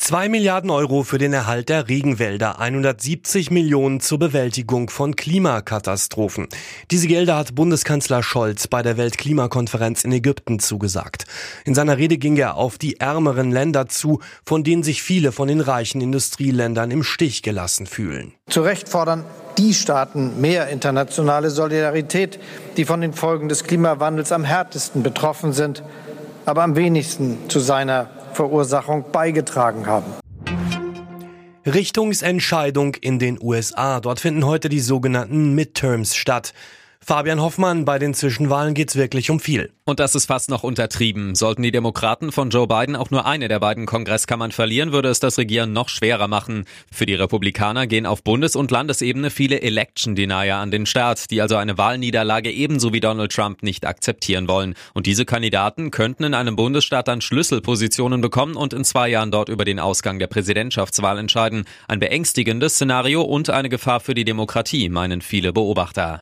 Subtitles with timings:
[0.00, 6.48] 2 Milliarden Euro für den Erhalt der Regenwälder, 170 Millionen zur Bewältigung von Klimakatastrophen.
[6.90, 11.26] Diese Gelder hat Bundeskanzler Scholz bei der Weltklimakonferenz in Ägypten zugesagt.
[11.66, 15.48] In seiner Rede ging er auf die ärmeren Länder zu, von denen sich viele von
[15.48, 18.32] den reichen Industrieländern im Stich gelassen fühlen.
[18.48, 19.26] Zu Recht fordern
[19.58, 22.40] die Staaten mehr internationale Solidarität,
[22.78, 25.82] die von den Folgen des Klimawandels am härtesten betroffen sind,
[26.46, 30.12] aber am wenigsten zu seiner Verursachung beigetragen haben.
[31.66, 34.00] Richtungsentscheidung in den USA.
[34.00, 36.54] Dort finden heute die sogenannten Midterms statt.
[37.10, 39.72] Fabian Hoffmann, bei den Zwischenwahlen geht's wirklich um viel.
[39.84, 41.34] Und das ist fast noch untertrieben.
[41.34, 45.18] Sollten die Demokraten von Joe Biden auch nur eine der beiden Kongresskammern verlieren, würde es
[45.18, 46.66] das Regieren noch schwerer machen.
[46.92, 51.56] Für die Republikaner gehen auf Bundes- und Landesebene viele Election-Denier an den Start, die also
[51.56, 54.74] eine Wahlniederlage ebenso wie Donald Trump nicht akzeptieren wollen.
[54.94, 59.48] Und diese Kandidaten könnten in einem Bundesstaat dann Schlüsselpositionen bekommen und in zwei Jahren dort
[59.48, 61.64] über den Ausgang der Präsidentschaftswahl entscheiden.
[61.88, 66.20] Ein beängstigendes Szenario und eine Gefahr für die Demokratie, meinen viele Beobachter.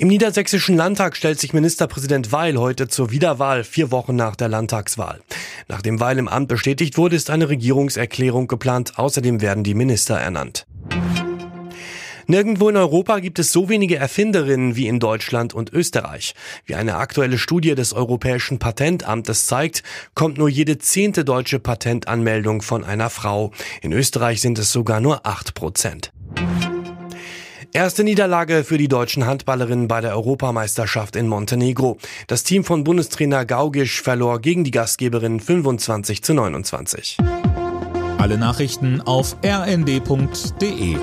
[0.00, 5.18] Im Niedersächsischen Landtag stellt sich Ministerpräsident Weil heute zur Wiederwahl, vier Wochen nach der Landtagswahl.
[5.66, 8.92] Nachdem Weil im Amt bestätigt wurde, ist eine Regierungserklärung geplant.
[8.96, 10.68] Außerdem werden die Minister ernannt.
[12.28, 16.36] Nirgendwo in Europa gibt es so wenige Erfinderinnen wie in Deutschland und Österreich.
[16.64, 19.82] Wie eine aktuelle Studie des Europäischen Patentamtes zeigt,
[20.14, 23.50] kommt nur jede zehnte deutsche Patentanmeldung von einer Frau.
[23.82, 26.12] In Österreich sind es sogar nur acht Prozent.
[27.72, 31.98] Erste Niederlage für die deutschen Handballerinnen bei der Europameisterschaft in Montenegro.
[32.26, 37.18] Das Team von Bundestrainer Gaugisch verlor gegen die Gastgeberinnen 25 zu 29.
[38.16, 40.96] Alle Nachrichten auf rnd.de